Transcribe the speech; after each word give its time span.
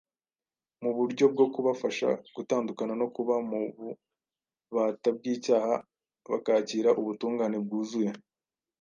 Mu 0.83 0.91
buryo 0.97 1.25
bwo 1.33 1.45
kubafasha 1.53 2.07
gutandukana 2.35 2.93
no 3.01 3.07
kuba 3.15 3.35
mu 3.49 3.61
bubata 3.77 5.07
bw’icyaha 5.17 5.73
bakakira 6.31 6.89
ubutungane 6.99 7.57
bwuzuye 7.65 8.11